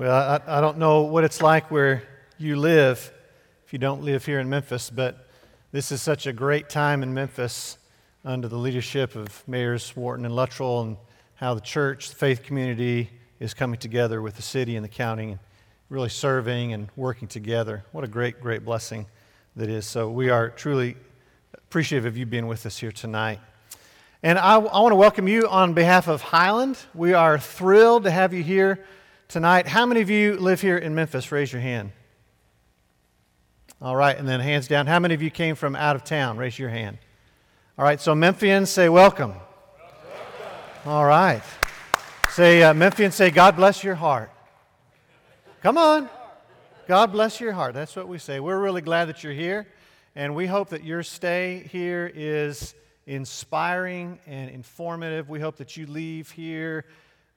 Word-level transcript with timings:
Well, 0.00 0.40
I, 0.46 0.56
I 0.56 0.60
don't 0.62 0.78
know 0.78 1.02
what 1.02 1.24
it's 1.24 1.42
like 1.42 1.70
where 1.70 2.02
you 2.38 2.56
live 2.56 3.12
if 3.66 3.74
you 3.74 3.78
don't 3.78 4.02
live 4.02 4.24
here 4.24 4.40
in 4.40 4.48
Memphis, 4.48 4.88
but 4.88 5.28
this 5.72 5.92
is 5.92 6.00
such 6.00 6.26
a 6.26 6.32
great 6.32 6.70
time 6.70 7.02
in 7.02 7.12
Memphis 7.12 7.76
under 8.24 8.48
the 8.48 8.56
leadership 8.56 9.14
of 9.14 9.46
Mayors 9.46 9.94
Wharton 9.94 10.24
and 10.24 10.34
Luttrell 10.34 10.80
and 10.80 10.96
how 11.34 11.52
the 11.52 11.60
church, 11.60 12.08
the 12.08 12.16
faith 12.16 12.42
community 12.42 13.10
is 13.40 13.52
coming 13.52 13.78
together 13.78 14.22
with 14.22 14.36
the 14.36 14.42
city 14.42 14.74
and 14.74 14.82
the 14.82 14.88
county 14.88 15.32
and 15.32 15.38
really 15.90 16.08
serving 16.08 16.72
and 16.72 16.88
working 16.96 17.28
together. 17.28 17.84
What 17.92 18.02
a 18.02 18.08
great, 18.08 18.40
great 18.40 18.64
blessing 18.64 19.04
that 19.54 19.68
is. 19.68 19.84
So 19.84 20.10
we 20.10 20.30
are 20.30 20.48
truly 20.48 20.96
appreciative 21.52 22.06
of 22.06 22.16
you 22.16 22.24
being 22.24 22.46
with 22.46 22.64
us 22.64 22.78
here 22.78 22.90
tonight. 22.90 23.40
And 24.22 24.38
I, 24.38 24.54
I 24.54 24.80
want 24.80 24.92
to 24.92 24.96
welcome 24.96 25.28
you 25.28 25.46
on 25.46 25.74
behalf 25.74 26.08
of 26.08 26.22
Highland. 26.22 26.78
We 26.94 27.12
are 27.12 27.38
thrilled 27.38 28.04
to 28.04 28.10
have 28.10 28.32
you 28.32 28.42
here 28.42 28.82
tonight. 29.30 29.68
How 29.68 29.86
many 29.86 30.00
of 30.00 30.10
you 30.10 30.36
live 30.36 30.60
here 30.60 30.76
in 30.76 30.92
Memphis? 30.92 31.30
Raise 31.30 31.52
your 31.52 31.62
hand. 31.62 31.92
All 33.80 33.94
right, 33.94 34.18
and 34.18 34.28
then 34.28 34.40
hands 34.40 34.66
down. 34.66 34.88
How 34.88 34.98
many 34.98 35.14
of 35.14 35.22
you 35.22 35.30
came 35.30 35.54
from 35.54 35.76
out 35.76 35.94
of 35.94 36.02
town? 36.02 36.36
Raise 36.36 36.58
your 36.58 36.68
hand. 36.68 36.98
All 37.78 37.84
right, 37.84 38.00
so 38.00 38.12
Memphians 38.12 38.66
say 38.66 38.88
welcome. 38.88 39.30
welcome. 39.30 39.42
All 40.84 41.04
right. 41.04 41.42
Say, 42.30 42.64
uh, 42.64 42.74
Memphians 42.74 43.12
say, 43.12 43.30
God 43.30 43.54
bless 43.54 43.84
your 43.84 43.94
heart. 43.94 44.32
Come 45.62 45.78
on. 45.78 46.10
God 46.88 47.12
bless 47.12 47.40
your 47.40 47.52
heart. 47.52 47.72
That's 47.72 47.94
what 47.94 48.08
we 48.08 48.18
say. 48.18 48.40
We're 48.40 48.60
really 48.60 48.82
glad 48.82 49.04
that 49.08 49.22
you're 49.22 49.32
here, 49.32 49.68
and 50.16 50.34
we 50.34 50.48
hope 50.48 50.70
that 50.70 50.82
your 50.82 51.04
stay 51.04 51.68
here 51.70 52.10
is 52.12 52.74
inspiring 53.06 54.18
and 54.26 54.50
informative. 54.50 55.28
We 55.28 55.38
hope 55.38 55.56
that 55.58 55.76
you 55.76 55.86
leave 55.86 56.32
here 56.32 56.84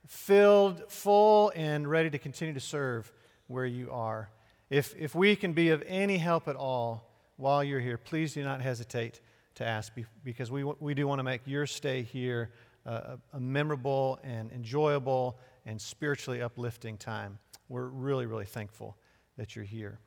filled, 0.07 0.91
full, 0.91 1.51
and 1.55 1.89
ready 1.89 2.09
to 2.09 2.17
continue 2.17 2.53
to 2.53 2.59
serve 2.59 3.11
where 3.47 3.65
you 3.65 3.91
are. 3.91 4.29
If, 4.69 4.95
if 4.97 5.15
we 5.15 5.35
can 5.35 5.53
be 5.53 5.69
of 5.69 5.83
any 5.87 6.17
help 6.17 6.47
at 6.47 6.55
all 6.55 7.09
while 7.37 7.63
you're 7.63 7.79
here, 7.79 7.97
please 7.97 8.33
do 8.33 8.43
not 8.43 8.61
hesitate 8.61 9.21
to 9.55 9.65
ask 9.65 9.93
because 10.23 10.51
we, 10.51 10.63
we 10.63 10.93
do 10.93 11.07
want 11.07 11.19
to 11.19 11.23
make 11.23 11.41
your 11.45 11.67
stay 11.67 12.01
here 12.01 12.51
a, 12.85 13.17
a 13.33 13.39
memorable 13.39 14.19
and 14.23 14.51
enjoyable 14.51 15.37
and 15.65 15.79
spiritually 15.79 16.41
uplifting 16.41 16.97
time. 16.97 17.37
We're 17.69 17.87
really, 17.87 18.25
really 18.25 18.45
thankful 18.45 18.97
that 19.37 19.55
you're 19.55 19.65
here. 19.65 19.99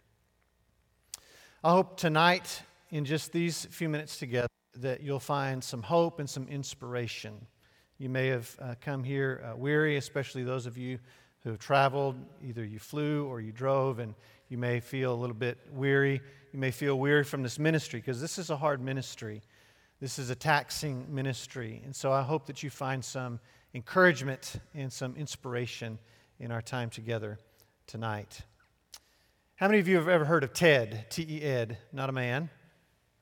I 1.64 1.70
hope 1.70 1.96
tonight, 1.96 2.62
in 2.90 3.04
just 3.04 3.32
these 3.32 3.66
few 3.66 3.88
minutes 3.88 4.18
together, 4.18 4.48
that 4.76 5.02
you'll 5.02 5.18
find 5.18 5.64
some 5.64 5.82
hope 5.82 6.20
and 6.20 6.28
some 6.28 6.46
inspiration 6.48 7.46
you 7.98 8.08
may 8.08 8.28
have 8.28 8.56
uh, 8.60 8.74
come 8.80 9.02
here 9.02 9.42
uh, 9.44 9.56
weary, 9.56 9.96
especially 9.96 10.44
those 10.44 10.66
of 10.66 10.76
you 10.76 10.98
who 11.42 11.50
have 11.50 11.58
traveled. 11.58 12.16
Either 12.44 12.64
you 12.64 12.78
flew 12.78 13.26
or 13.26 13.40
you 13.40 13.52
drove, 13.52 13.98
and 13.98 14.14
you 14.48 14.58
may 14.58 14.80
feel 14.80 15.12
a 15.12 15.16
little 15.16 15.36
bit 15.36 15.58
weary. 15.72 16.20
You 16.52 16.58
may 16.58 16.70
feel 16.70 16.98
weary 16.98 17.24
from 17.24 17.42
this 17.42 17.58
ministry 17.58 18.00
because 18.00 18.20
this 18.20 18.38
is 18.38 18.50
a 18.50 18.56
hard 18.56 18.80
ministry. 18.80 19.42
This 20.00 20.18
is 20.18 20.30
a 20.30 20.34
taxing 20.34 21.06
ministry. 21.08 21.80
And 21.84 21.96
so 21.96 22.12
I 22.12 22.22
hope 22.22 22.46
that 22.46 22.62
you 22.62 22.70
find 22.70 23.04
some 23.04 23.40
encouragement 23.74 24.56
and 24.74 24.92
some 24.92 25.16
inspiration 25.16 25.98
in 26.38 26.50
our 26.50 26.62
time 26.62 26.90
together 26.90 27.38
tonight. 27.86 28.40
How 29.54 29.68
many 29.68 29.78
of 29.78 29.88
you 29.88 29.96
have 29.96 30.08
ever 30.08 30.26
heard 30.26 30.44
of 30.44 30.52
TED? 30.52 31.06
T 31.08 31.26
E 31.28 31.42
Ed, 31.42 31.78
not 31.92 32.10
a 32.10 32.12
man, 32.12 32.50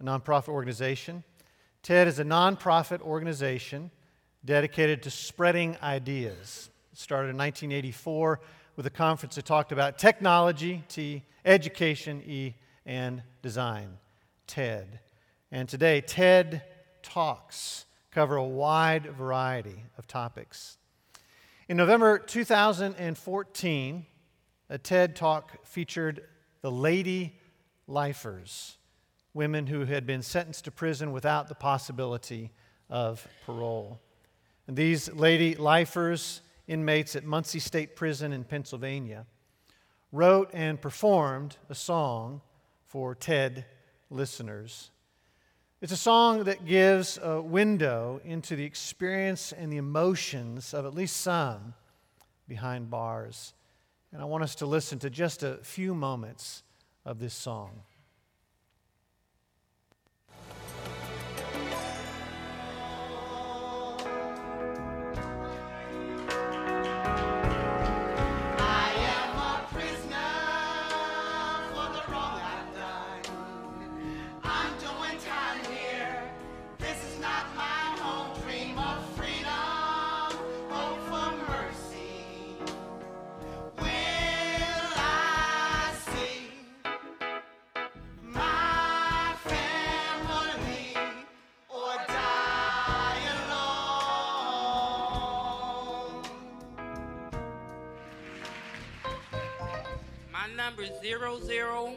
a 0.00 0.04
nonprofit 0.04 0.48
organization. 0.48 1.22
TED 1.84 2.08
is 2.08 2.18
a 2.18 2.24
nonprofit 2.24 3.00
organization 3.02 3.92
dedicated 4.44 5.02
to 5.02 5.10
spreading 5.10 5.76
ideas. 5.82 6.70
It 6.92 6.98
started 6.98 7.30
in 7.30 7.36
1984 7.36 8.40
with 8.76 8.86
a 8.86 8.90
conference 8.90 9.36
that 9.36 9.44
talked 9.44 9.72
about 9.72 9.98
technology, 9.98 10.84
T, 10.88 11.22
education, 11.44 12.22
E, 12.26 12.54
and 12.84 13.22
design, 13.42 13.98
TED. 14.46 15.00
And 15.50 15.68
today, 15.68 16.00
TED 16.00 16.62
Talks 17.02 17.86
cover 18.10 18.36
a 18.36 18.44
wide 18.44 19.06
variety 19.06 19.84
of 19.98 20.06
topics. 20.06 20.78
In 21.68 21.76
November 21.76 22.18
2014, 22.18 24.06
a 24.70 24.78
TED 24.78 25.16
Talk 25.16 25.66
featured 25.66 26.22
the 26.60 26.70
Lady 26.70 27.38
Lifers, 27.86 28.76
women 29.32 29.66
who 29.66 29.84
had 29.84 30.06
been 30.06 30.22
sentenced 30.22 30.64
to 30.64 30.70
prison 30.70 31.12
without 31.12 31.48
the 31.48 31.54
possibility 31.54 32.50
of 32.88 33.26
parole. 33.44 34.00
These 34.66 35.12
lady 35.12 35.54
lifers, 35.54 36.40
inmates 36.66 37.14
at 37.16 37.24
Muncy 37.24 37.60
State 37.60 37.96
Prison 37.96 38.32
in 38.32 38.44
Pennsylvania, 38.44 39.26
wrote 40.12 40.50
and 40.54 40.80
performed 40.80 41.56
a 41.68 41.74
song 41.74 42.40
for 42.86 43.14
TED 43.14 43.66
listeners. 44.10 44.90
It's 45.82 45.92
a 45.92 45.98
song 45.98 46.44
that 46.44 46.64
gives 46.64 47.18
a 47.22 47.42
window 47.42 48.20
into 48.24 48.56
the 48.56 48.64
experience 48.64 49.52
and 49.52 49.70
the 49.70 49.76
emotions 49.76 50.72
of 50.72 50.86
at 50.86 50.94
least 50.94 51.18
some 51.18 51.74
behind 52.48 52.88
bars. 52.88 53.52
And 54.12 54.22
I 54.22 54.24
want 54.24 54.44
us 54.44 54.54
to 54.56 54.66
listen 54.66 54.98
to 55.00 55.10
just 55.10 55.42
a 55.42 55.58
few 55.62 55.94
moments 55.94 56.62
of 57.04 57.18
this 57.18 57.34
song. 57.34 57.82
Number 100.76 100.92
zero 101.00 101.38
zero 101.40 101.92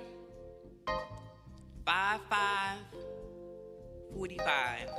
five 1.85 2.19
five 2.29 2.77
forty 4.13 4.37
five. 4.37 4.89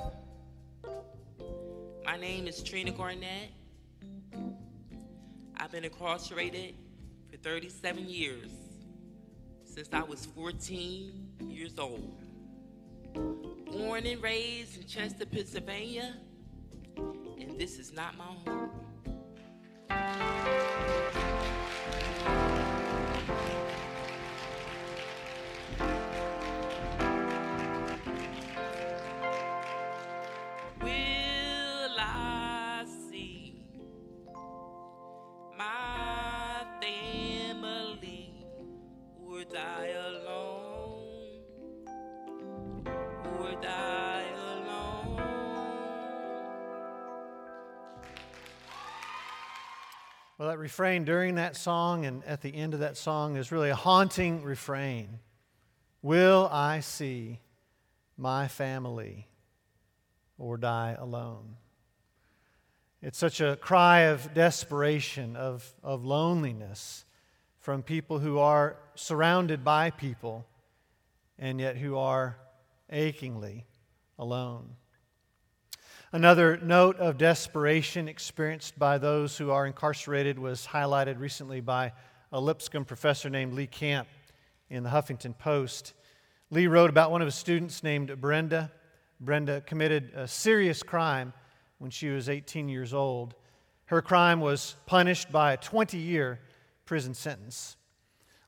My 2.04 2.16
name 2.16 2.48
is 2.48 2.62
Trina 2.62 2.90
Garnett. 2.90 3.50
I've 5.56 5.70
been 5.70 5.84
incarcerated 5.84 6.74
for 7.30 7.36
37 7.36 8.08
years, 8.08 8.50
since 9.64 9.88
I 9.92 10.02
was 10.02 10.26
14 10.26 11.28
years 11.48 11.78
old. 11.78 12.20
Born 13.14 14.06
and 14.06 14.22
raised 14.22 14.80
in 14.80 14.86
Chester, 14.86 15.26
Pennsylvania, 15.26 16.16
and 16.96 17.58
this 17.58 17.78
is 17.78 17.92
not 17.92 18.16
my 18.16 18.24
home. 18.24 18.70
Refrain 50.68 51.02
during 51.02 51.36
that 51.36 51.56
song 51.56 52.04
and 52.04 52.22
at 52.24 52.42
the 52.42 52.54
end 52.54 52.74
of 52.74 52.80
that 52.80 52.94
song 52.94 53.36
is 53.36 53.50
really 53.50 53.70
a 53.70 53.74
haunting 53.74 54.42
refrain. 54.42 55.18
Will 56.02 56.46
I 56.52 56.80
see 56.80 57.40
my 58.18 58.48
family 58.48 59.28
or 60.36 60.58
die 60.58 60.94
alone? 60.98 61.56
It's 63.00 63.16
such 63.16 63.40
a 63.40 63.56
cry 63.56 64.00
of 64.00 64.34
desperation, 64.34 65.36
of, 65.36 65.74
of 65.82 66.04
loneliness 66.04 67.06
from 67.60 67.82
people 67.82 68.18
who 68.18 68.38
are 68.38 68.76
surrounded 68.94 69.64
by 69.64 69.88
people 69.88 70.44
and 71.38 71.58
yet 71.58 71.78
who 71.78 71.96
are 71.96 72.36
achingly 72.90 73.64
alone. 74.18 74.76
Another 76.10 76.56
note 76.56 76.96
of 76.96 77.18
desperation 77.18 78.08
experienced 78.08 78.78
by 78.78 78.96
those 78.96 79.36
who 79.36 79.50
are 79.50 79.66
incarcerated 79.66 80.38
was 80.38 80.66
highlighted 80.66 81.20
recently 81.20 81.60
by 81.60 81.92
a 82.32 82.40
Lipscomb 82.40 82.86
professor 82.86 83.28
named 83.28 83.52
Lee 83.52 83.66
Camp 83.66 84.08
in 84.70 84.84
the 84.84 84.88
Huffington 84.88 85.36
Post. 85.36 85.92
Lee 86.48 86.66
wrote 86.66 86.88
about 86.88 87.10
one 87.10 87.20
of 87.20 87.26
his 87.26 87.34
students 87.34 87.82
named 87.82 88.18
Brenda. 88.22 88.72
Brenda 89.20 89.60
committed 89.60 90.12
a 90.14 90.26
serious 90.26 90.82
crime 90.82 91.34
when 91.76 91.90
she 91.90 92.08
was 92.08 92.30
18 92.30 92.70
years 92.70 92.94
old. 92.94 93.34
Her 93.84 94.00
crime 94.00 94.40
was 94.40 94.76
punished 94.86 95.30
by 95.30 95.52
a 95.52 95.56
20 95.58 95.98
year 95.98 96.40
prison 96.86 97.12
sentence. 97.12 97.76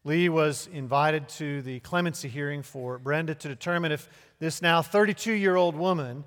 Lee 0.02 0.30
was 0.30 0.66
invited 0.72 1.28
to 1.28 1.60
the 1.60 1.80
clemency 1.80 2.28
hearing 2.28 2.62
for 2.62 2.98
Brenda 2.98 3.34
to 3.34 3.48
determine 3.48 3.92
if 3.92 4.08
this 4.38 4.62
now 4.62 4.80
32 4.80 5.34
year 5.34 5.56
old 5.56 5.76
woman 5.76 6.24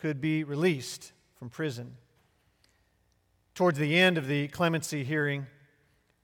could 0.00 0.20
be 0.20 0.42
released 0.44 1.12
from 1.38 1.50
prison. 1.50 1.96
Towards 3.54 3.78
the 3.78 3.98
end 3.98 4.16
of 4.16 4.26
the 4.26 4.48
clemency 4.48 5.04
hearing, 5.04 5.46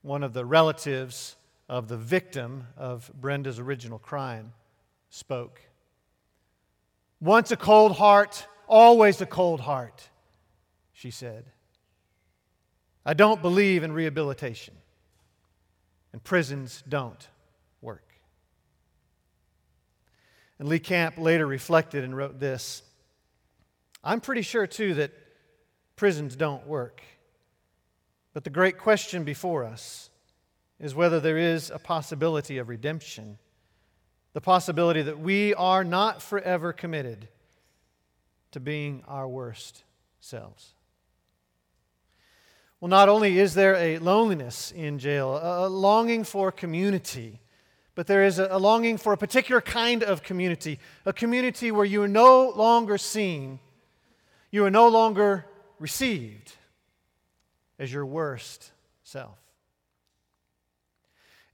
one 0.01 0.23
of 0.23 0.33
the 0.33 0.45
relatives 0.45 1.35
of 1.69 1.87
the 1.87 1.97
victim 1.97 2.67
of 2.75 3.11
Brenda's 3.13 3.59
original 3.59 3.99
crime 3.99 4.53
spoke. 5.09 5.61
Once 7.21 7.51
a 7.51 7.57
cold 7.57 7.93
heart, 7.93 8.47
always 8.67 9.21
a 9.21 9.25
cold 9.25 9.61
heart, 9.61 10.09
she 10.93 11.11
said. 11.11 11.45
I 13.05 13.13
don't 13.13 13.41
believe 13.41 13.83
in 13.83 13.91
rehabilitation, 13.91 14.73
and 16.13 16.23
prisons 16.23 16.83
don't 16.89 17.27
work. 17.81 18.07
And 20.59 20.67
Lee 20.67 20.79
Camp 20.79 21.17
later 21.17 21.45
reflected 21.45 22.03
and 22.03 22.17
wrote 22.17 22.39
this 22.39 22.81
I'm 24.03 24.21
pretty 24.21 24.41
sure, 24.41 24.67
too, 24.67 24.93
that 24.95 25.11
prisons 25.95 26.35
don't 26.35 26.65
work. 26.65 27.01
But 28.33 28.43
the 28.43 28.49
great 28.49 28.77
question 28.77 29.23
before 29.23 29.63
us 29.63 30.09
is 30.79 30.93
whether 30.93 31.19
there 31.19 31.37
is 31.37 31.71
a 31.71 31.79
possibility 31.79 32.59
of 32.59 32.69
redemption, 32.69 33.39
the 34.33 34.41
possibility 34.41 35.01
that 35.01 35.19
we 35.19 35.53
are 35.55 35.83
not 35.83 36.21
forever 36.21 36.71
committed 36.71 37.27
to 38.51 38.59
being 38.59 39.03
our 39.07 39.27
worst 39.27 39.83
selves. 40.19 40.75
Well, 42.79 42.89
not 42.89 43.09
only 43.09 43.39
is 43.39 43.55
there 43.55 43.75
a 43.75 43.97
loneliness 43.97 44.71
in 44.71 44.99
jail, 44.99 45.39
a 45.41 45.67
longing 45.67 46.23
for 46.23 46.51
community, 46.51 47.39
but 47.95 48.05
there 48.05 48.23
is 48.23 48.37
a 48.37 48.59
longing 48.59 48.97
for 48.97 49.13
a 49.13 49.17
particular 49.17 49.61
kind 49.61 50.03
of 50.03 50.21
community, 50.21 50.79
a 51.03 51.11
community 51.11 51.71
where 51.71 51.85
you 51.85 52.03
are 52.03 52.07
no 52.07 52.49
longer 52.55 52.99
seen, 52.99 53.59
you 54.51 54.65
are 54.65 54.71
no 54.71 54.87
longer 54.87 55.45
received 55.79 56.53
as 57.79 57.91
your 57.91 58.05
worst 58.05 58.71
self. 59.03 59.37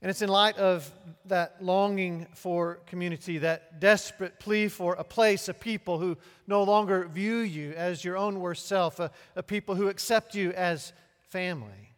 And 0.04 0.10
it's 0.10 0.20
in 0.20 0.28
light 0.28 0.58
of 0.58 0.92
that 1.26 1.56
longing 1.64 2.26
for 2.34 2.80
community, 2.86 3.38
that 3.38 3.80
desperate 3.80 4.38
plea 4.38 4.68
for 4.68 4.92
a 4.94 5.04
place, 5.04 5.48
a 5.48 5.54
people 5.54 5.98
who 5.98 6.18
no 6.46 6.62
longer 6.62 7.08
view 7.08 7.38
you 7.38 7.72
as 7.72 8.04
your 8.04 8.18
own 8.18 8.38
worst 8.38 8.66
self, 8.66 9.00
a, 9.00 9.10
a 9.34 9.42
people 9.42 9.74
who 9.74 9.88
accept 9.88 10.34
you 10.34 10.52
as 10.52 10.92
family, 11.30 11.94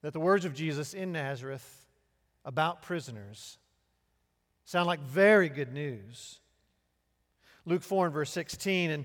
that 0.00 0.14
the 0.14 0.20
words 0.20 0.46
of 0.46 0.54
Jesus 0.54 0.94
in 0.94 1.12
Nazareth 1.12 1.86
about 2.46 2.80
prisoners 2.80 3.58
sound 4.64 4.86
like 4.86 5.00
very 5.00 5.50
good 5.50 5.74
news. 5.74 6.38
Luke 7.66 7.82
4 7.82 8.06
and 8.06 8.14
verse 8.14 8.30
16, 8.30 8.90
and 8.90 9.04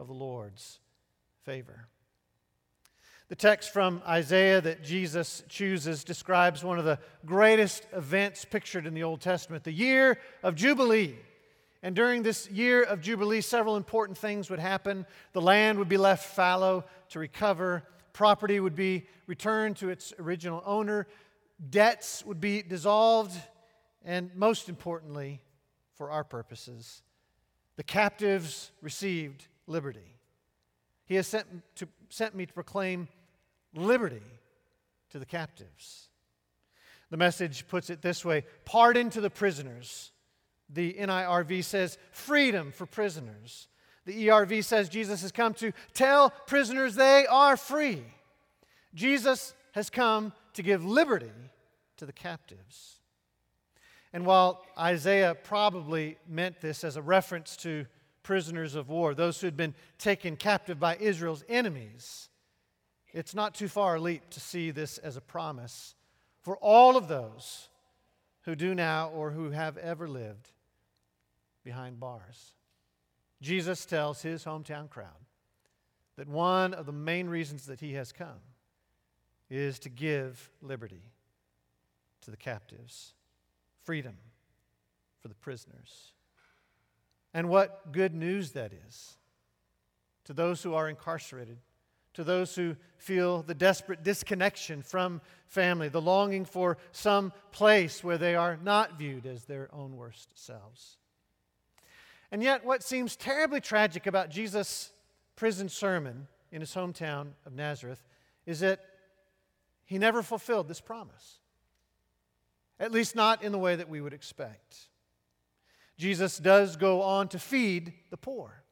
of 0.00 0.08
the 0.08 0.14
Lord's 0.14 0.80
favor. 1.44 1.86
The 3.28 3.36
text 3.36 3.72
from 3.72 4.02
Isaiah 4.08 4.60
that 4.62 4.82
Jesus 4.82 5.44
chooses 5.48 6.02
describes 6.02 6.64
one 6.64 6.78
of 6.78 6.84
the 6.84 6.98
greatest 7.24 7.86
events 7.92 8.44
pictured 8.44 8.86
in 8.86 8.94
the 8.94 9.04
Old 9.04 9.20
Testament, 9.20 9.62
the 9.62 9.72
year 9.72 10.18
of 10.42 10.56
Jubilee. 10.56 11.14
And 11.82 11.94
during 11.94 12.22
this 12.22 12.50
year 12.50 12.82
of 12.82 13.00
Jubilee, 13.02 13.42
several 13.42 13.76
important 13.76 14.18
things 14.18 14.50
would 14.50 14.58
happen. 14.58 15.06
The 15.32 15.40
land 15.40 15.78
would 15.78 15.88
be 15.88 15.98
left 15.98 16.34
fallow 16.34 16.84
to 17.10 17.18
recover, 17.18 17.84
property 18.12 18.58
would 18.58 18.74
be 18.74 19.06
returned 19.26 19.76
to 19.76 19.90
its 19.90 20.12
original 20.18 20.62
owner, 20.66 21.06
debts 21.68 22.24
would 22.24 22.40
be 22.40 22.62
dissolved, 22.62 23.38
and 24.04 24.34
most 24.34 24.68
importantly, 24.68 25.40
for 25.94 26.10
our 26.10 26.24
purposes, 26.24 27.02
the 27.76 27.84
captives 27.84 28.72
received 28.82 29.46
liberty. 29.70 30.16
He 31.06 31.14
has 31.14 31.26
sent, 31.26 31.46
to, 31.76 31.88
sent 32.08 32.34
me 32.34 32.46
to 32.46 32.52
proclaim 32.52 33.08
liberty 33.74 34.22
to 35.10 35.18
the 35.18 35.26
captives. 35.26 36.08
The 37.10 37.16
message 37.16 37.66
puts 37.68 37.90
it 37.90 38.02
this 38.02 38.24
way 38.24 38.44
pardon 38.64 39.10
to 39.10 39.20
the 39.20 39.30
prisoners. 39.30 40.12
The 40.68 40.94
NIRV 40.94 41.64
says 41.64 41.98
freedom 42.12 42.70
for 42.70 42.86
prisoners. 42.86 43.68
The 44.06 44.28
ERV 44.28 44.64
says 44.64 44.88
Jesus 44.88 45.22
has 45.22 45.32
come 45.32 45.54
to 45.54 45.72
tell 45.94 46.30
prisoners 46.46 46.94
they 46.94 47.26
are 47.26 47.56
free. 47.56 48.04
Jesus 48.94 49.54
has 49.72 49.90
come 49.90 50.32
to 50.54 50.62
give 50.62 50.84
liberty 50.84 51.30
to 51.96 52.06
the 52.06 52.12
captives. 52.12 53.00
And 54.12 54.26
while 54.26 54.64
Isaiah 54.78 55.34
probably 55.34 56.16
meant 56.28 56.60
this 56.60 56.82
as 56.82 56.96
a 56.96 57.02
reference 57.02 57.56
to 57.58 57.86
prisoners 58.22 58.74
of 58.74 58.88
war, 58.88 59.14
those 59.14 59.40
who 59.40 59.46
had 59.46 59.56
been 59.56 59.74
taken 59.98 60.36
captive 60.36 60.78
by 60.78 60.96
Israel's 60.96 61.44
enemies, 61.48 62.28
it's 63.12 63.34
not 63.34 63.54
too 63.54 63.68
far 63.68 63.96
a 63.96 64.00
leap 64.00 64.28
to 64.30 64.40
see 64.40 64.70
this 64.70 64.98
as 64.98 65.16
a 65.16 65.20
promise 65.20 65.94
for 66.42 66.56
all 66.58 66.96
of 66.96 67.08
those 67.08 67.68
who 68.42 68.54
do 68.54 68.74
now 68.74 69.10
or 69.10 69.30
who 69.30 69.50
have 69.50 69.76
ever 69.78 70.08
lived 70.08 70.50
behind 71.64 72.00
bars. 72.00 72.54
Jesus 73.42 73.84
tells 73.84 74.22
his 74.22 74.44
hometown 74.44 74.88
crowd 74.88 75.08
that 76.16 76.28
one 76.28 76.74
of 76.74 76.86
the 76.86 76.92
main 76.92 77.28
reasons 77.28 77.66
that 77.66 77.80
he 77.80 77.94
has 77.94 78.12
come 78.12 78.40
is 79.48 79.78
to 79.80 79.88
give 79.88 80.50
liberty 80.62 81.02
to 82.22 82.30
the 82.30 82.36
captives, 82.36 83.14
freedom 83.82 84.16
for 85.20 85.28
the 85.28 85.34
prisoners. 85.34 86.12
And 87.32 87.48
what 87.48 87.92
good 87.92 88.14
news 88.14 88.52
that 88.52 88.72
is 88.88 89.16
to 90.24 90.32
those 90.32 90.62
who 90.62 90.74
are 90.74 90.88
incarcerated 90.88 91.58
to 92.14 92.24
those 92.24 92.54
who 92.54 92.76
feel 92.96 93.42
the 93.42 93.54
desperate 93.54 94.02
disconnection 94.02 94.82
from 94.82 95.20
family, 95.46 95.88
the 95.88 96.00
longing 96.00 96.44
for 96.44 96.76
some 96.92 97.32
place 97.52 98.02
where 98.02 98.18
they 98.18 98.34
are 98.34 98.58
not 98.62 98.98
viewed 98.98 99.26
as 99.26 99.44
their 99.44 99.68
own 99.72 99.96
worst 99.96 100.30
selves. 100.34 100.96
And 102.32 102.42
yet, 102.42 102.64
what 102.64 102.82
seems 102.82 103.16
terribly 103.16 103.60
tragic 103.60 104.06
about 104.06 104.30
Jesus' 104.30 104.92
prison 105.36 105.68
sermon 105.68 106.26
in 106.52 106.60
his 106.60 106.74
hometown 106.74 107.28
of 107.46 107.54
Nazareth 107.54 108.04
is 108.46 108.60
that 108.60 108.80
he 109.84 109.98
never 109.98 110.22
fulfilled 110.22 110.68
this 110.68 110.80
promise, 110.80 111.38
at 112.78 112.92
least 112.92 113.16
not 113.16 113.42
in 113.42 113.50
the 113.50 113.58
way 113.58 113.76
that 113.76 113.88
we 113.88 114.00
would 114.00 114.12
expect. 114.12 114.89
Jesus 116.00 116.38
does 116.38 116.76
go 116.76 117.02
on 117.02 117.28
to 117.28 117.38
feed 117.38 117.92
the 118.08 118.16
poor. 118.16 118.64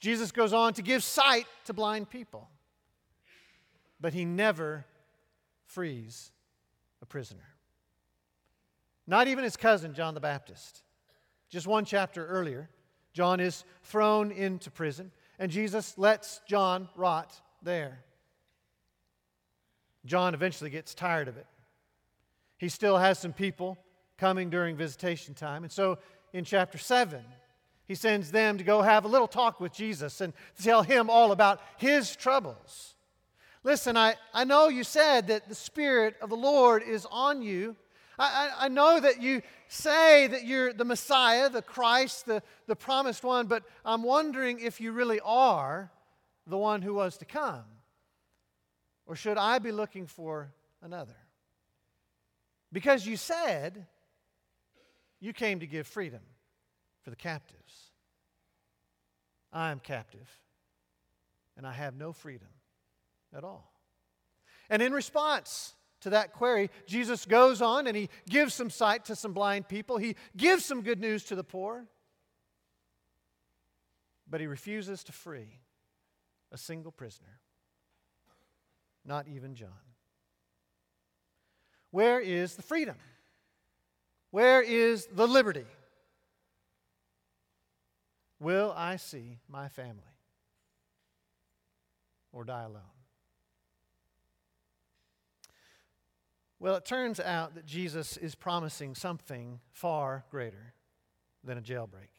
Jesus 0.00 0.32
goes 0.32 0.54
on 0.54 0.72
to 0.72 0.82
give 0.82 1.04
sight 1.04 1.44
to 1.66 1.74
blind 1.74 2.08
people, 2.08 2.48
but 4.00 4.14
he 4.14 4.24
never 4.24 4.86
frees 5.66 6.32
a 7.02 7.06
prisoner. 7.06 7.44
Not 9.06 9.28
even 9.28 9.44
his 9.44 9.58
cousin, 9.58 9.92
John 9.92 10.14
the 10.14 10.20
Baptist. 10.20 10.82
Just 11.50 11.66
one 11.66 11.84
chapter 11.84 12.26
earlier, 12.26 12.70
John 13.12 13.40
is 13.40 13.64
thrown 13.82 14.32
into 14.32 14.70
prison, 14.70 15.12
and 15.38 15.52
Jesus 15.52 15.98
lets 15.98 16.40
John 16.48 16.88
rot 16.96 17.38
there. 17.62 17.98
John 20.06 20.32
eventually 20.32 20.70
gets 20.70 20.94
tired 20.94 21.28
of 21.28 21.36
it. 21.36 21.46
He 22.56 22.70
still 22.70 22.96
has 22.96 23.18
some 23.18 23.34
people 23.34 23.76
coming 24.16 24.48
during 24.48 24.76
visitation 24.76 25.34
time, 25.34 25.62
and 25.62 25.70
so 25.70 25.98
in 26.32 26.44
chapter 26.44 26.78
7, 26.78 27.24
he 27.86 27.94
sends 27.94 28.30
them 28.30 28.58
to 28.58 28.64
go 28.64 28.82
have 28.82 29.04
a 29.04 29.08
little 29.08 29.28
talk 29.28 29.60
with 29.60 29.72
Jesus 29.72 30.20
and 30.20 30.32
tell 30.62 30.82
him 30.82 31.08
all 31.08 31.32
about 31.32 31.60
his 31.78 32.14
troubles. 32.14 32.94
Listen, 33.64 33.96
I, 33.96 34.14
I 34.32 34.44
know 34.44 34.68
you 34.68 34.84
said 34.84 35.28
that 35.28 35.48
the 35.48 35.54
Spirit 35.54 36.16
of 36.20 36.30
the 36.30 36.36
Lord 36.36 36.82
is 36.82 37.06
on 37.10 37.42
you. 37.42 37.76
I, 38.18 38.50
I, 38.58 38.64
I 38.66 38.68
know 38.68 39.00
that 39.00 39.22
you 39.22 39.42
say 39.68 40.26
that 40.26 40.44
you're 40.44 40.72
the 40.72 40.84
Messiah, 40.84 41.48
the 41.48 41.62
Christ, 41.62 42.26
the, 42.26 42.42
the 42.66 42.76
promised 42.76 43.24
one, 43.24 43.46
but 43.46 43.64
I'm 43.84 44.02
wondering 44.02 44.60
if 44.60 44.80
you 44.80 44.92
really 44.92 45.20
are 45.24 45.90
the 46.46 46.58
one 46.58 46.82
who 46.82 46.94
was 46.94 47.16
to 47.18 47.24
come. 47.24 47.64
Or 49.06 49.16
should 49.16 49.38
I 49.38 49.58
be 49.58 49.72
looking 49.72 50.06
for 50.06 50.52
another? 50.82 51.16
Because 52.72 53.06
you 53.06 53.16
said 53.16 53.86
you 55.20 55.32
came 55.32 55.60
to 55.60 55.66
give 55.66 55.86
freedom 55.86 56.20
for 57.02 57.10
the 57.10 57.16
captives. 57.16 57.90
I 59.52 59.70
am 59.70 59.80
captive, 59.80 60.28
and 61.56 61.66
I 61.66 61.72
have 61.72 61.96
no 61.96 62.12
freedom 62.12 62.48
at 63.36 63.44
all. 63.44 63.72
And 64.70 64.82
in 64.82 64.92
response 64.92 65.74
to 66.00 66.10
that 66.10 66.32
query, 66.32 66.70
Jesus 66.86 67.24
goes 67.24 67.60
on 67.62 67.86
and 67.86 67.96
he 67.96 68.10
gives 68.28 68.54
some 68.54 68.70
sight 68.70 69.06
to 69.06 69.16
some 69.16 69.32
blind 69.32 69.68
people. 69.68 69.98
He 69.98 70.16
gives 70.36 70.64
some 70.64 70.82
good 70.82 71.00
news 71.00 71.24
to 71.24 71.34
the 71.34 71.44
poor. 71.44 71.86
But 74.30 74.40
he 74.40 74.46
refuses 74.46 75.02
to 75.04 75.12
free 75.12 75.60
a 76.52 76.58
single 76.58 76.92
prisoner, 76.92 77.40
not 79.04 79.26
even 79.26 79.54
John. 79.54 79.70
Where 81.90 82.20
is 82.20 82.54
the 82.54 82.62
freedom? 82.62 82.96
Where 84.30 84.62
is 84.62 85.06
the 85.06 85.26
liberty? 85.26 85.66
Will 88.40 88.72
I 88.76 88.96
see 88.96 89.38
my 89.48 89.68
family 89.68 90.02
or 92.32 92.44
die 92.44 92.64
alone? 92.64 92.82
Well, 96.60 96.76
it 96.76 96.84
turns 96.84 97.20
out 97.20 97.54
that 97.54 97.66
Jesus 97.66 98.16
is 98.16 98.34
promising 98.34 98.94
something 98.94 99.60
far 99.70 100.24
greater 100.30 100.74
than 101.44 101.56
a 101.56 101.62
jailbreak. 101.62 102.10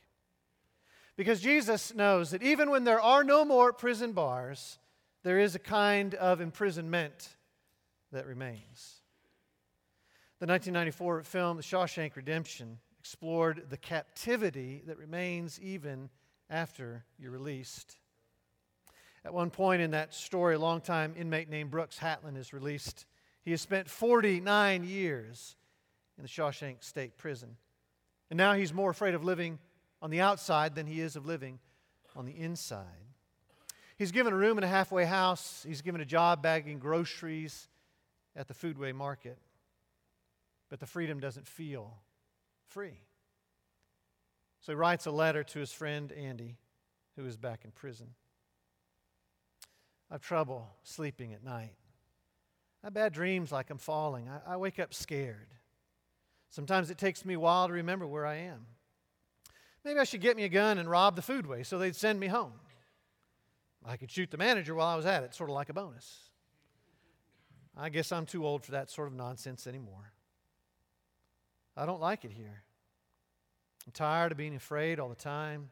Because 1.17 1.41
Jesus 1.41 1.93
knows 1.93 2.31
that 2.31 2.41
even 2.41 2.69
when 2.69 2.85
there 2.85 3.01
are 3.01 3.25
no 3.25 3.43
more 3.43 3.73
prison 3.73 4.13
bars, 4.13 4.79
there 5.23 5.39
is 5.39 5.55
a 5.55 5.59
kind 5.59 6.15
of 6.15 6.39
imprisonment 6.39 7.35
that 8.13 8.25
remains. 8.25 8.98
The 10.39 10.47
1994 10.47 11.23
film, 11.23 11.57
The 11.57 11.63
Shawshank 11.63 12.15
Redemption, 12.15 12.77
explored 12.97 13.65
the 13.69 13.75
captivity 13.75 14.81
that 14.87 14.97
remains 14.97 15.59
even 15.59 16.09
after 16.49 17.03
you're 17.17 17.31
released. 17.31 17.97
At 19.25 19.33
one 19.33 19.49
point 19.49 19.81
in 19.81 19.91
that 19.91 20.13
story, 20.13 20.55
a 20.55 20.59
longtime 20.59 21.13
inmate 21.17 21.49
named 21.49 21.71
Brooks 21.71 21.99
Hatlen 21.99 22.37
is 22.37 22.53
released. 22.53 23.05
He 23.41 23.51
has 23.51 23.59
spent 23.59 23.89
49 23.89 24.85
years 24.85 25.57
in 26.17 26.23
the 26.23 26.29
Shawshank 26.29 26.85
State 26.85 27.17
Prison. 27.17 27.57
And 28.29 28.37
now 28.37 28.53
he's 28.53 28.73
more 28.73 28.91
afraid 28.91 29.15
of 29.15 29.25
living 29.25 29.59
on 30.01 30.09
the 30.09 30.21
outside 30.21 30.73
than 30.73 30.87
he 30.87 31.01
is 31.01 31.17
of 31.17 31.25
living 31.25 31.59
on 32.15 32.25
the 32.25 32.39
inside. 32.39 32.85
He's 33.97 34.13
given 34.13 34.31
a 34.31 34.37
room 34.37 34.57
in 34.57 34.63
a 34.63 34.67
halfway 34.67 35.03
house, 35.03 35.65
he's 35.67 35.81
given 35.81 35.99
a 35.99 36.05
job 36.05 36.41
bagging 36.41 36.79
groceries 36.79 37.67
at 38.37 38.47
the 38.47 38.53
Foodway 38.53 38.95
Market. 38.95 39.37
But 40.69 40.79
the 40.79 40.85
freedom 40.85 41.19
doesn't 41.19 41.47
feel 41.47 41.97
free. 42.67 43.01
So 44.61 44.73
he 44.73 44.75
writes 44.75 45.05
a 45.05 45.11
letter 45.11 45.43
to 45.43 45.59
his 45.59 45.71
friend 45.71 46.11
Andy, 46.11 46.57
who 47.15 47.25
is 47.25 47.37
back 47.37 47.65
in 47.65 47.71
prison. 47.71 48.07
I 50.09 50.15
have 50.15 50.21
trouble 50.21 50.67
sleeping 50.83 51.33
at 51.33 51.43
night. 51.43 51.75
I 52.83 52.87
have 52.87 52.93
bad 52.93 53.13
dreams 53.13 53.51
like 53.51 53.69
I'm 53.69 53.77
falling. 53.77 54.29
I, 54.29 54.53
I 54.53 54.57
wake 54.57 54.79
up 54.79 54.93
scared. 54.93 55.47
Sometimes 56.49 56.89
it 56.89 56.97
takes 56.97 57.25
me 57.25 57.35
a 57.35 57.39
while 57.39 57.67
to 57.67 57.73
remember 57.73 58.07
where 58.07 58.25
I 58.25 58.35
am. 58.35 58.65
Maybe 59.85 59.99
I 59.99 60.03
should 60.03 60.21
get 60.21 60.35
me 60.35 60.43
a 60.43 60.49
gun 60.49 60.77
and 60.77 60.89
rob 60.89 61.15
the 61.15 61.21
foodway 61.21 61.65
so 61.65 61.77
they'd 61.77 61.95
send 61.95 62.19
me 62.19 62.27
home. 62.27 62.53
I 63.85 63.97
could 63.97 64.11
shoot 64.11 64.29
the 64.29 64.37
manager 64.37 64.75
while 64.75 64.87
I 64.87 64.95
was 64.95 65.05
at 65.05 65.23
it, 65.23 65.33
sort 65.33 65.49
of 65.49 65.53
like 65.53 65.69
a 65.69 65.73
bonus. 65.73 66.29
I 67.77 67.89
guess 67.89 68.11
I'm 68.11 68.25
too 68.25 68.45
old 68.45 68.65
for 68.65 68.71
that 68.71 68.89
sort 68.89 69.07
of 69.07 69.13
nonsense 69.13 69.67
anymore. 69.67 70.11
I 71.79 71.85
don't 71.85 72.01
like 72.01 72.25
it 72.25 72.31
here. 72.33 72.63
I'm 73.87 73.93
tired 73.93 74.33
of 74.33 74.37
being 74.37 74.53
afraid 74.53 74.99
all 74.99 75.07
the 75.07 75.15
time. 75.15 75.69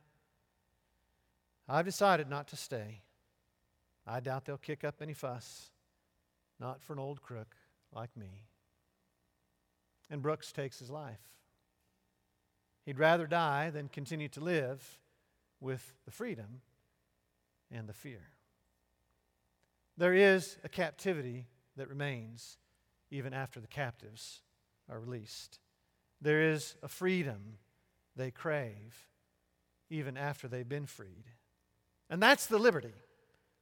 I've 1.67 1.83
decided 1.83 2.29
not 2.29 2.47
to 2.47 2.55
stay. 2.55 3.01
I 4.07 4.21
doubt 4.21 4.45
they'll 4.45 4.57
kick 4.57 4.85
up 4.85 5.01
any 5.01 5.13
fuss, 5.13 5.69
not 6.61 6.81
for 6.81 6.93
an 6.93 6.99
old 6.99 7.21
crook 7.21 7.57
like 7.93 8.15
me. 8.15 8.45
And 10.09 10.21
Brooks 10.21 10.53
takes 10.53 10.79
his 10.79 10.89
life. 10.89 11.19
He'd 12.85 12.99
rather 12.99 13.27
die 13.27 13.69
than 13.69 13.89
continue 13.89 14.29
to 14.29 14.39
live 14.39 14.99
with 15.59 15.93
the 16.05 16.11
freedom 16.11 16.61
and 17.69 17.89
the 17.89 17.93
fear. 17.93 18.29
There 19.97 20.13
is 20.13 20.57
a 20.63 20.69
captivity 20.69 21.47
that 21.75 21.89
remains 21.89 22.59
even 23.11 23.33
after 23.33 23.59
the 23.59 23.67
captives 23.67 24.39
are 24.89 25.01
released. 25.01 25.59
There 26.21 26.51
is 26.51 26.75
a 26.81 26.87
freedom 26.87 27.57
they 28.15 28.31
crave 28.31 29.07
even 29.89 30.17
after 30.17 30.47
they've 30.47 30.67
been 30.67 30.85
freed. 30.85 31.25
And 32.09 32.21
that's 32.21 32.47
the 32.47 32.57
liberty 32.57 32.93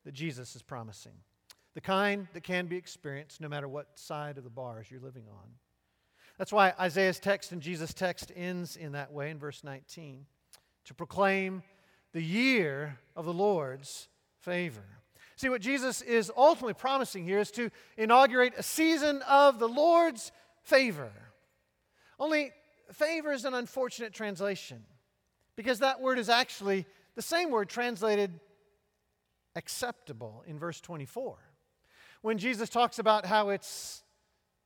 that 0.06 0.14
Jesus 0.14 0.56
is 0.56 0.62
promising 0.62 1.14
the 1.76 1.82
kind 1.82 2.28
that 2.34 2.44
can 2.44 2.68
be 2.68 2.78
experienced 2.78 3.42
no 3.42 3.50
matter 3.50 3.68
what 3.68 4.00
side 4.00 4.38
of 4.38 4.46
the 4.46 4.50
bars 4.50 4.88
you're 4.90 5.02
living 5.02 5.26
on. 5.30 5.50
That's 6.38 6.52
why 6.52 6.74
Isaiah's 6.80 7.20
text 7.20 7.52
and 7.52 7.62
Jesus' 7.62 7.94
text 7.94 8.32
ends 8.36 8.78
in 8.78 8.94
that 8.94 9.12
way 9.12 9.30
in 9.30 9.38
verse 9.38 9.64
19 9.64 10.26
to 10.86 10.94
proclaim 10.94 11.64
the 12.14 12.22
year 12.22 12.98
of 13.16 13.26
the 13.26 13.34
Lord's 13.34 14.08
favor. 14.40 14.86
See, 15.36 15.50
what 15.50 15.62
Jesus 15.62 16.02
is 16.02 16.32
ultimately 16.36 16.74
promising 16.74 17.26
here 17.26 17.40
is 17.40 17.52
to 17.52 17.70
inaugurate 17.98 18.54
a 18.58 18.64
season 18.64 19.22
of 19.28 19.60
the 19.60 19.68
Lord's 19.68 20.32
favor. 20.64 21.12
Only 22.20 22.52
favor 22.92 23.32
is 23.32 23.46
an 23.46 23.54
unfortunate 23.54 24.14
translation 24.14 24.84
because 25.56 25.80
that 25.80 26.02
word 26.02 26.20
is 26.20 26.30
actually 26.30 26.86
the 27.16 27.22
same 27.22 27.52
word 27.52 27.70
translated 27.70 28.40
acceptable 29.56 30.44
in 30.46 30.60
verse 30.60 30.82
24. 30.82 31.38
When 32.22 32.38
Jesus 32.38 32.70
talks 32.70 33.00
about 33.00 33.26
how 33.26 33.50
it's 33.50 34.04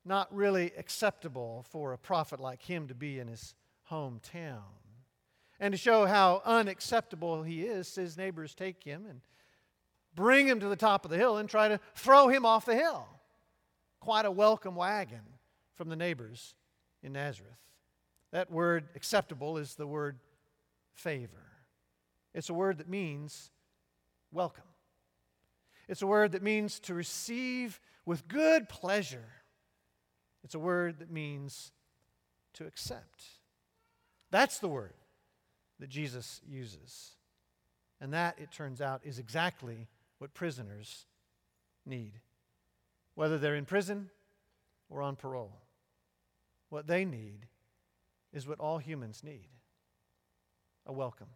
not 0.06 0.34
really 0.34 0.72
acceptable 0.78 1.66
for 1.70 1.94
a 1.94 1.98
prophet 1.98 2.40
like 2.40 2.62
him 2.62 2.88
to 2.88 2.96
be 2.96 3.20
in 3.20 3.28
his 3.28 3.54
hometown. 3.92 4.64
And 5.60 5.74
to 5.74 5.78
show 5.78 6.06
how 6.06 6.42
unacceptable 6.46 7.44
he 7.44 7.64
is, 7.64 7.94
his 7.94 8.18
neighbors 8.18 8.56
take 8.56 8.84
him 8.84 9.06
and 9.08 9.22
bring 10.16 10.48
him 10.48 10.60
to 10.62 10.70
the 10.70 10.76
top 10.76 11.04
of 11.04 11.12
the 11.12 11.18
hill 11.18 11.38
and 11.38 11.50
try 11.50 11.68
to 11.68 11.80
throw 11.96 12.30
him 12.30 12.46
off 12.46 12.66
the 12.66 12.76
hill. 12.76 13.06
Quite 14.00 14.26
a 14.26 14.32
welcome 14.32 14.76
wagon 14.76 15.22
from 15.76 15.90
the 15.90 15.96
neighbors 15.98 16.56
in 17.04 17.14
Nazareth. 17.14 17.54
That 18.32 18.52
word 18.52 18.90
acceptable 18.96 19.58
is 19.58 19.76
the 19.76 19.88
word 19.88 20.20
favor. 20.94 21.46
It's 22.34 22.50
a 22.50 22.54
word 22.54 22.78
that 22.78 22.90
means 22.90 23.50
welcome. 24.32 24.64
It's 25.88 26.02
a 26.02 26.08
word 26.08 26.34
that 26.34 26.44
means 26.44 26.80
to 26.82 26.94
receive 26.94 27.80
with 28.06 28.28
good 28.28 28.70
pleasure 28.70 29.26
it's 30.44 30.56
a 30.56 30.60
word 30.60 31.00
that 31.00 31.12
means 31.12 31.72
to 32.54 32.66
accept. 32.66 33.24
That's 34.32 34.60
the 34.60 34.68
word 34.68 34.94
that 35.80 35.90
Jesus 35.90 36.42
uses. 36.48 37.12
And 38.02 38.14
that, 38.14 38.38
it 38.40 38.52
turns 38.52 38.82
out, 38.82 39.02
is 39.04 39.20
exactly 39.20 39.88
what 40.20 40.34
prisoners 40.34 41.06
need, 41.86 42.14
whether 43.16 43.38
they're 43.38 43.56
in 43.56 43.66
prison 43.66 44.10
or 44.90 45.02
on 45.02 45.16
parole. 45.16 45.62
What 46.70 46.88
they 46.88 47.06
need 47.06 47.48
is 48.32 48.48
what 48.48 48.60
all 48.60 48.78
humans 48.78 49.22
need 49.24 49.48
a 50.86 50.94
welcome, 50.94 51.28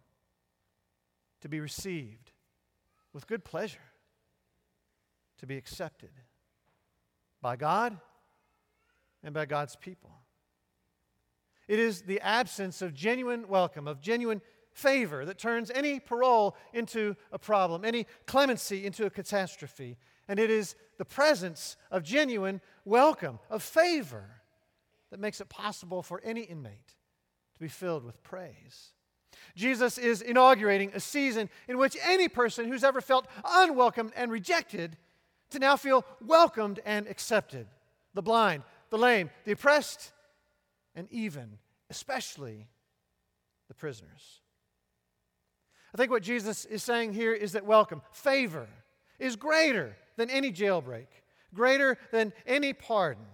to 1.40 1.48
be 1.48 1.60
received 1.60 2.32
with 3.12 3.26
good 3.26 3.44
pleasure, 3.44 3.78
to 5.38 5.46
be 5.46 5.56
accepted 5.56 6.10
by 7.40 7.54
God 7.54 7.96
and 9.22 9.32
by 9.32 9.44
God's 9.44 9.76
people. 9.76 10.10
It 11.68 11.78
is 11.78 12.02
the 12.02 12.20
absence 12.20 12.82
of 12.82 12.94
genuine 12.94 13.46
welcome, 13.48 13.86
of 13.86 14.00
genuine 14.00 14.42
favor, 14.72 15.24
that 15.24 15.38
turns 15.38 15.70
any 15.70 16.00
parole 16.00 16.56
into 16.72 17.14
a 17.30 17.38
problem, 17.38 17.84
any 17.84 18.06
clemency 18.26 18.84
into 18.84 19.06
a 19.06 19.10
catastrophe. 19.10 19.98
And 20.26 20.40
it 20.40 20.50
is 20.50 20.74
the 20.98 21.04
presence 21.04 21.76
of 21.90 22.02
genuine 22.02 22.60
welcome, 22.84 23.38
of 23.50 23.62
favor, 23.62 24.42
that 25.14 25.20
makes 25.20 25.40
it 25.40 25.48
possible 25.48 26.02
for 26.02 26.20
any 26.24 26.40
inmate 26.40 26.96
to 27.54 27.60
be 27.60 27.68
filled 27.68 28.02
with 28.02 28.20
praise. 28.24 28.90
Jesus 29.54 29.96
is 29.96 30.20
inaugurating 30.20 30.90
a 30.92 30.98
season 30.98 31.48
in 31.68 31.78
which 31.78 31.96
any 32.02 32.26
person 32.26 32.66
who's 32.66 32.82
ever 32.82 33.00
felt 33.00 33.28
unwelcome 33.44 34.10
and 34.16 34.32
rejected 34.32 34.96
to 35.50 35.60
now 35.60 35.76
feel 35.76 36.04
welcomed 36.20 36.80
and 36.84 37.06
accepted. 37.06 37.68
The 38.14 38.22
blind, 38.22 38.64
the 38.90 38.98
lame, 38.98 39.30
the 39.44 39.52
oppressed, 39.52 40.10
and 40.96 41.06
even, 41.12 41.58
especially, 41.90 42.66
the 43.68 43.74
prisoners. 43.74 44.40
I 45.94 45.96
think 45.96 46.10
what 46.10 46.24
Jesus 46.24 46.64
is 46.64 46.82
saying 46.82 47.12
here 47.12 47.34
is 47.34 47.52
that 47.52 47.64
welcome, 47.64 48.02
favor, 48.10 48.66
is 49.20 49.36
greater 49.36 49.94
than 50.16 50.28
any 50.28 50.50
jailbreak, 50.50 51.06
greater 51.54 51.98
than 52.10 52.32
any 52.48 52.72
pardon. 52.72 53.26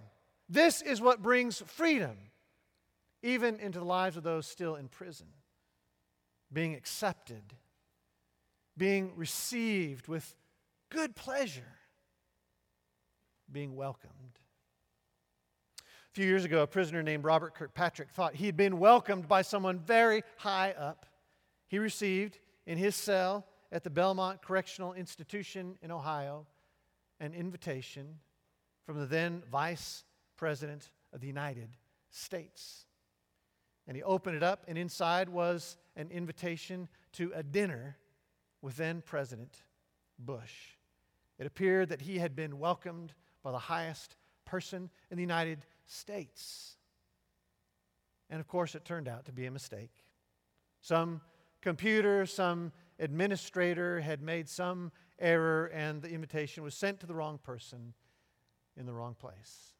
This 0.51 0.81
is 0.81 0.99
what 0.99 1.21
brings 1.21 1.61
freedom, 1.65 2.17
even 3.23 3.57
into 3.61 3.79
the 3.79 3.85
lives 3.85 4.17
of 4.17 4.23
those 4.23 4.45
still 4.45 4.75
in 4.75 4.89
prison. 4.89 5.27
Being 6.51 6.75
accepted, 6.75 7.53
being 8.77 9.13
received 9.15 10.09
with 10.09 10.35
good 10.89 11.15
pleasure, 11.15 11.77
being 13.49 13.77
welcomed. 13.77 14.39
A 15.79 16.13
few 16.13 16.25
years 16.25 16.43
ago, 16.43 16.63
a 16.63 16.67
prisoner 16.67 17.01
named 17.01 17.23
Robert 17.23 17.55
Kirkpatrick 17.55 18.09
thought 18.09 18.35
he 18.35 18.45
had 18.45 18.57
been 18.57 18.77
welcomed 18.77 19.29
by 19.29 19.43
someone 19.43 19.79
very 19.79 20.21
high 20.35 20.73
up. 20.73 21.05
He 21.69 21.79
received 21.79 22.39
in 22.67 22.77
his 22.77 22.97
cell 22.97 23.45
at 23.71 23.85
the 23.85 23.89
Belmont 23.89 24.41
Correctional 24.41 24.91
Institution 24.91 25.77
in 25.81 25.91
Ohio 25.91 26.45
an 27.21 27.33
invitation 27.33 28.19
from 28.85 28.99
the 28.99 29.05
then 29.05 29.43
Vice 29.49 30.03
President 30.41 30.89
of 31.13 31.21
the 31.21 31.27
United 31.27 31.69
States. 32.09 32.87
And 33.85 33.95
he 33.95 34.01
opened 34.01 34.35
it 34.35 34.41
up, 34.41 34.63
and 34.67 34.75
inside 34.75 35.29
was 35.29 35.77
an 35.95 36.09
invitation 36.09 36.89
to 37.13 37.31
a 37.35 37.43
dinner 37.43 37.95
with 38.59 38.75
then 38.75 39.03
President 39.05 39.55
Bush. 40.17 40.77
It 41.37 41.45
appeared 41.45 41.89
that 41.89 42.01
he 42.01 42.17
had 42.17 42.35
been 42.35 42.57
welcomed 42.57 43.13
by 43.43 43.51
the 43.51 43.59
highest 43.59 44.15
person 44.43 44.89
in 45.11 45.17
the 45.17 45.21
United 45.21 45.63
States. 45.85 46.75
And 48.31 48.39
of 48.39 48.47
course, 48.47 48.73
it 48.73 48.83
turned 48.83 49.07
out 49.07 49.25
to 49.25 49.31
be 49.31 49.45
a 49.45 49.51
mistake. 49.51 49.91
Some 50.81 51.21
computer, 51.61 52.25
some 52.25 52.71
administrator 52.97 53.99
had 53.99 54.23
made 54.23 54.49
some 54.49 54.91
error, 55.19 55.67
and 55.67 56.01
the 56.01 56.09
invitation 56.09 56.63
was 56.63 56.73
sent 56.73 56.99
to 57.01 57.05
the 57.05 57.13
wrong 57.13 57.37
person 57.37 57.93
in 58.75 58.87
the 58.87 58.93
wrong 58.93 59.13
place. 59.13 59.75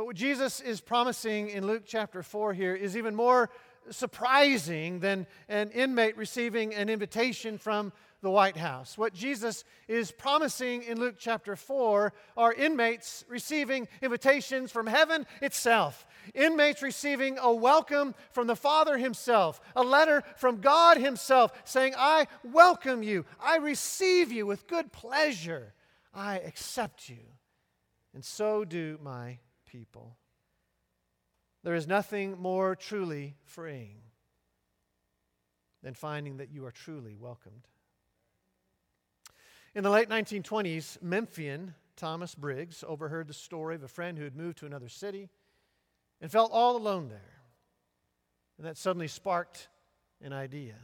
But 0.00 0.06
what 0.06 0.16
Jesus 0.16 0.62
is 0.62 0.80
promising 0.80 1.50
in 1.50 1.66
Luke 1.66 1.82
chapter 1.84 2.22
4 2.22 2.54
here 2.54 2.74
is 2.74 2.96
even 2.96 3.14
more 3.14 3.50
surprising 3.90 5.00
than 5.00 5.26
an 5.46 5.70
inmate 5.72 6.16
receiving 6.16 6.74
an 6.74 6.88
invitation 6.88 7.58
from 7.58 7.92
the 8.22 8.30
White 8.30 8.56
House. 8.56 8.96
What 8.96 9.12
Jesus 9.12 9.62
is 9.88 10.10
promising 10.10 10.84
in 10.84 10.98
Luke 10.98 11.16
chapter 11.18 11.54
4 11.54 12.14
are 12.38 12.52
inmates 12.54 13.26
receiving 13.28 13.88
invitations 14.00 14.72
from 14.72 14.86
heaven 14.86 15.26
itself. 15.42 16.06
Inmates 16.32 16.80
receiving 16.80 17.36
a 17.36 17.52
welcome 17.52 18.14
from 18.30 18.46
the 18.46 18.56
Father 18.56 18.96
Himself, 18.96 19.60
a 19.76 19.82
letter 19.82 20.22
from 20.38 20.62
God 20.62 20.96
Himself 20.96 21.52
saying, 21.66 21.92
I 21.98 22.26
welcome 22.42 23.02
you, 23.02 23.26
I 23.38 23.58
receive 23.58 24.32
you 24.32 24.46
with 24.46 24.66
good 24.66 24.92
pleasure, 24.92 25.74
I 26.14 26.38
accept 26.38 27.10
you, 27.10 27.20
and 28.14 28.24
so 28.24 28.64
do 28.64 28.98
my 29.02 29.40
people. 29.70 30.16
There 31.62 31.74
is 31.74 31.86
nothing 31.86 32.38
more 32.38 32.74
truly 32.74 33.34
freeing 33.44 33.98
than 35.82 35.94
finding 35.94 36.38
that 36.38 36.50
you 36.50 36.64
are 36.66 36.72
truly 36.72 37.14
welcomed. 37.14 37.68
In 39.74 39.84
the 39.84 39.90
late 39.90 40.08
1920s, 40.08 41.00
Memphian 41.00 41.74
Thomas 41.96 42.34
Briggs 42.34 42.82
overheard 42.86 43.28
the 43.28 43.34
story 43.34 43.76
of 43.76 43.82
a 43.82 43.88
friend 43.88 44.18
who 44.18 44.24
had 44.24 44.34
moved 44.34 44.58
to 44.58 44.66
another 44.66 44.88
city 44.88 45.28
and 46.20 46.30
felt 46.30 46.50
all 46.52 46.76
alone 46.76 47.08
there. 47.08 47.40
And 48.58 48.66
that 48.66 48.76
suddenly 48.76 49.08
sparked 49.08 49.68
an 50.20 50.32
idea. 50.32 50.74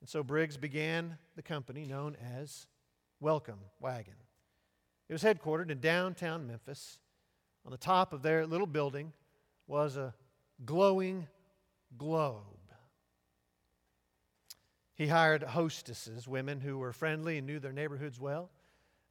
And 0.00 0.08
so 0.08 0.22
Briggs 0.22 0.56
began 0.56 1.18
the 1.34 1.42
company 1.42 1.84
known 1.84 2.16
as 2.38 2.66
Welcome 3.20 3.60
Wagon. 3.80 4.14
It 5.08 5.12
was 5.12 5.22
headquartered 5.22 5.70
in 5.70 5.80
downtown 5.80 6.46
Memphis. 6.46 6.98
On 7.66 7.72
the 7.72 7.76
top 7.76 8.12
of 8.12 8.22
their 8.22 8.46
little 8.46 8.66
building 8.66 9.12
was 9.66 9.96
a 9.96 10.14
glowing 10.64 11.26
globe. 11.98 12.44
He 14.94 15.08
hired 15.08 15.42
hostesses, 15.42 16.28
women 16.28 16.60
who 16.60 16.78
were 16.78 16.92
friendly 16.92 17.38
and 17.38 17.46
knew 17.46 17.58
their 17.58 17.72
neighborhoods 17.72 18.20
well. 18.20 18.50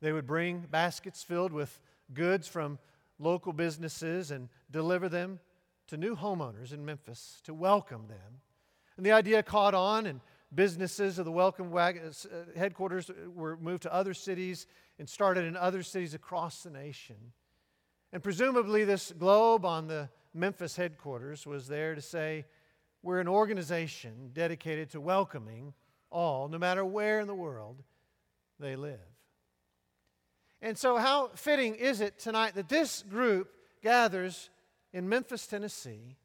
They 0.01 0.13
would 0.13 0.25
bring 0.25 0.61
baskets 0.71 1.21
filled 1.21 1.51
with 1.51 1.81
goods 2.13 2.47
from 2.47 2.79
local 3.19 3.51
businesses 3.51 4.31
and 4.31 4.47
deliver 4.71 5.09
them 5.09 5.39
to 5.87 5.97
new 5.97 6.15
homeowners 6.15 6.73
in 6.73 6.85
Memphis 6.85 7.41
to 7.43 7.53
welcome 7.53 8.07
them. 8.07 8.41
And 8.95 9.05
the 9.05 9.11
idea 9.11 9.43
caught 9.43 9.75
on, 9.75 10.05
and 10.05 10.21
businesses 10.53 11.19
of 11.19 11.25
the 11.25 11.31
Welcome 11.31 11.71
Wagon 11.71 12.03
uh, 12.07 12.57
headquarters 12.57 13.11
were 13.35 13.57
moved 13.57 13.83
to 13.83 13.93
other 13.93 14.13
cities 14.13 14.65
and 14.97 15.09
started 15.09 15.43
in 15.43 15.57
other 15.57 15.83
cities 15.83 16.13
across 16.13 16.63
the 16.63 16.69
nation. 16.69 17.33
And 18.15 18.23
presumably, 18.23 18.85
this 18.85 19.11
globe 19.11 19.65
on 19.65 19.87
the 19.87 20.07
Memphis 20.33 20.77
headquarters 20.77 21.45
was 21.45 21.67
there 21.67 21.95
to 21.95 22.01
say, 22.01 22.45
We're 23.03 23.19
an 23.19 23.27
organization 23.27 24.29
dedicated 24.31 24.91
to 24.91 25.01
welcoming 25.01 25.73
all, 26.09 26.47
no 26.47 26.57
matter 26.57 26.85
where 26.85 27.19
in 27.19 27.27
the 27.27 27.35
world 27.35 27.83
they 28.57 28.77
live. 28.77 29.01
And 30.61 30.77
so, 30.77 30.95
how 30.95 31.31
fitting 31.35 31.75
is 31.75 31.99
it 31.99 32.17
tonight 32.17 32.55
that 32.55 32.69
this 32.69 33.03
group 33.03 33.49
gathers 33.83 34.49
in 34.93 35.09
Memphis, 35.09 35.45
Tennessee, 35.45 36.15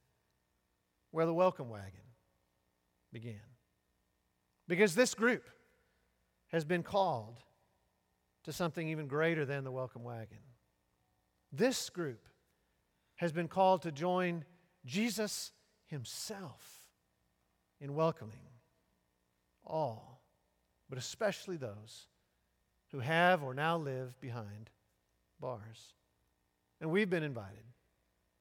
where 1.10 1.26
the 1.26 1.34
welcome 1.34 1.68
wagon 1.68 2.06
began? 3.12 3.42
Because 4.68 4.94
this 4.94 5.14
group 5.14 5.42
has 6.52 6.64
been 6.64 6.84
called 6.84 7.38
to 8.44 8.52
something 8.52 8.86
even 8.86 9.08
greater 9.08 9.44
than 9.44 9.64
the 9.64 9.72
welcome 9.72 10.04
wagon. 10.04 10.38
This 11.52 11.90
group 11.90 12.26
has 13.16 13.32
been 13.32 13.48
called 13.48 13.82
to 13.82 13.92
join 13.92 14.44
Jesus 14.84 15.52
himself 15.86 16.86
in 17.80 17.94
welcoming 17.94 18.38
all, 19.66 20.22
but 20.88 20.98
especially 20.98 21.56
those 21.56 22.06
who 22.92 23.00
have 23.00 23.42
or 23.42 23.54
now 23.54 23.76
live 23.76 24.20
behind 24.20 24.70
bars. 25.40 25.94
And 26.80 26.90
we've 26.90 27.10
been 27.10 27.22
invited, 27.22 27.64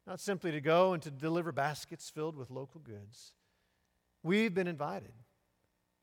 not 0.07 0.19
simply 0.19 0.51
to 0.51 0.61
go 0.61 0.93
and 0.93 1.03
to 1.03 1.11
deliver 1.11 1.51
baskets 1.51 2.09
filled 2.09 2.35
with 2.35 2.49
local 2.49 2.81
goods. 2.81 3.33
We've 4.23 4.53
been 4.53 4.67
invited 4.67 5.13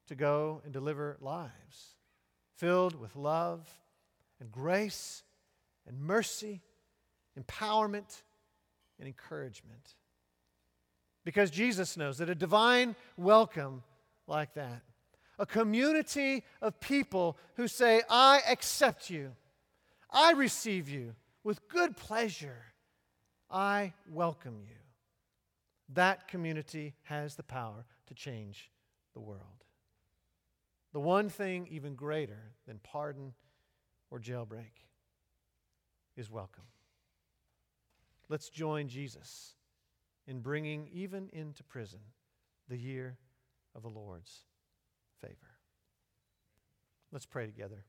to 0.08 0.14
go 0.14 0.60
and 0.64 0.72
deliver 0.72 1.16
lives 1.20 1.96
filled 2.56 2.98
with 2.98 3.14
love 3.16 3.68
and 4.40 4.50
grace 4.50 5.22
and 5.86 6.00
mercy, 6.00 6.62
empowerment 7.38 8.22
and 8.98 9.06
encouragement. 9.06 9.94
Because 11.24 11.50
Jesus 11.50 11.96
knows 11.96 12.18
that 12.18 12.30
a 12.30 12.34
divine 12.34 12.94
welcome 13.16 13.82
like 14.26 14.54
that 14.54 14.82
a 15.38 15.46
community 15.46 16.44
of 16.62 16.80
people 16.80 17.36
who 17.56 17.68
say, 17.68 18.02
I 18.08 18.40
accept 18.48 19.10
you, 19.10 19.32
I 20.10 20.32
receive 20.32 20.88
you 20.88 21.14
with 21.44 21.68
good 21.68 21.96
pleasure, 21.96 22.62
I 23.50 23.92
welcome 24.10 24.60
you. 24.66 24.76
That 25.90 26.26
community 26.26 26.94
has 27.04 27.36
the 27.36 27.42
power 27.42 27.84
to 28.06 28.14
change 28.14 28.70
the 29.14 29.20
world. 29.20 29.42
The 30.92 31.00
one 31.00 31.28
thing 31.28 31.68
even 31.70 31.94
greater 31.94 32.52
than 32.66 32.80
pardon 32.82 33.34
or 34.10 34.18
jailbreak 34.18 34.72
is 36.16 36.30
welcome. 36.30 36.64
Let's 38.28 38.48
join 38.48 38.88
Jesus 38.88 39.54
in 40.26 40.40
bringing 40.40 40.88
even 40.92 41.28
into 41.32 41.62
prison 41.62 42.00
the 42.68 42.76
year 42.76 43.16
of 43.74 43.82
the 43.82 43.88
Lord's 43.88 44.42
favor. 45.20 45.34
Let's 47.12 47.26
pray 47.26 47.46
together. 47.46 47.84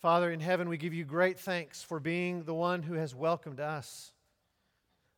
Father 0.00 0.30
in 0.30 0.40
heaven, 0.40 0.68
we 0.68 0.76
give 0.76 0.94
you 0.94 1.04
great 1.04 1.38
thanks 1.38 1.82
for 1.82 2.00
being 2.00 2.44
the 2.44 2.54
one 2.54 2.82
who 2.82 2.94
has 2.94 3.14
welcomed 3.14 3.60
us, 3.60 4.12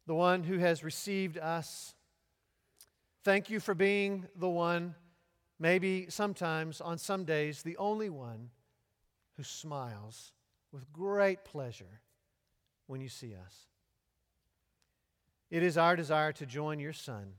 the 0.06 0.14
one 0.14 0.42
who 0.42 0.58
has 0.58 0.82
received 0.82 1.38
us. 1.38 1.94
Thank 3.22 3.50
you 3.50 3.60
for 3.60 3.74
being 3.74 4.26
the 4.34 4.48
one, 4.48 4.94
maybe 5.60 6.06
sometimes 6.08 6.80
on 6.80 6.98
some 6.98 7.24
days, 7.24 7.62
the 7.62 7.76
only 7.76 8.08
one 8.08 8.50
who 9.36 9.42
smiles 9.42 10.32
with 10.72 10.92
great 10.92 11.44
pleasure 11.44 12.00
when 12.86 13.00
you 13.00 13.08
see 13.08 13.34
us. 13.34 13.66
It 15.50 15.62
is 15.62 15.78
our 15.78 15.96
desire 15.96 16.32
to 16.32 16.46
join 16.46 16.78
your 16.78 16.92
Son 16.92 17.32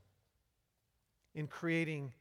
in 1.34 1.46
creating 1.46 2.12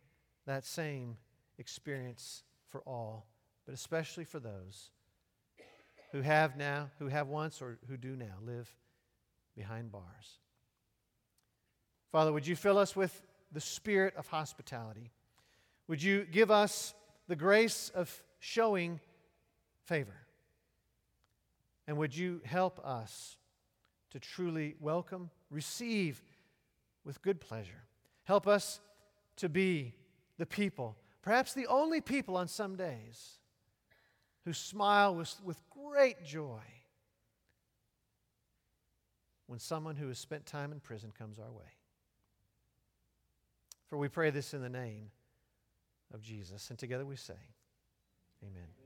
that 0.45 0.65
same 0.65 1.17
experience 1.58 2.43
for 2.67 2.82
all, 2.82 3.26
but 3.65 3.74
especially 3.74 4.24
for 4.24 4.39
those 4.39 4.91
who 6.12 6.22
have 6.22 6.58
now, 6.58 6.89
who 7.00 7.08
have 7.08 7.28
once, 7.28 7.62
or 7.62 7.78
who 7.88 7.98
do 7.98 8.15
now 8.15 8.36
live 8.43 8.74
behind 9.56 9.91
bars. 9.91 10.39
Father, 12.12 12.34
would 12.34 12.48
you 12.48 12.56
fill 12.56 12.78
us 12.78 12.95
with 12.95 13.22
the 13.52 13.62
spirit 13.62 14.15
of 14.15 14.28
hospitality? 14.28 15.12
Would 15.88 16.02
you 16.02 16.26
give 16.26 16.50
us 16.50 16.93
the 17.28 17.36
grace 17.36 17.91
of 17.93 18.12
showing 18.39 19.00
favor? 19.86 20.15
And 21.89 21.97
would 21.97 22.15
you 22.15 22.39
help 22.45 22.80
us 22.86 23.36
to 24.12 24.19
truly 24.19 24.75
welcome, 24.80 25.32
receive 25.49 26.21
with 27.04 27.19
good 27.23 27.41
pleasure? 27.41 27.82
Help 28.25 28.45
us 28.45 28.80
to 29.38 29.49
be 29.49 29.95
the 30.38 30.45
people, 30.45 30.97
perhaps 31.23 31.56
the 31.56 31.65
only 31.65 31.99
people 31.99 32.38
on 32.38 32.47
some 32.47 32.75
days, 32.75 33.39
who 34.45 34.54
smile 34.54 35.15
with, 35.15 35.34
with 35.43 35.60
great 35.71 36.23
joy 36.23 36.62
when 39.47 39.58
someone 39.58 39.95
who 39.95 40.10
has 40.10 40.19
spent 40.19 40.45
time 40.45 40.71
in 40.71 40.80
prison 40.80 41.12
comes 41.17 41.39
our 41.39 41.52
way. 41.52 41.71
For 43.88 43.97
we 43.97 44.10
pray 44.10 44.30
this 44.30 44.54
in 44.54 44.62
the 44.62 44.69
name 44.69 45.10
of 46.13 46.21
Jesus. 46.21 46.69
And 46.69 46.78
together 46.78 47.04
we 47.04 47.15
say, 47.15 47.34
Amen. 48.43 48.79